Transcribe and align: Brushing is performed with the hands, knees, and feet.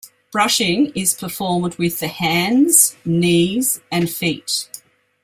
Brushing 0.31 0.91
is 0.95 1.13
performed 1.13 1.75
with 1.75 1.99
the 1.99 2.07
hands, 2.07 2.95
knees, 3.05 3.81
and 3.91 4.09
feet. 4.09 4.67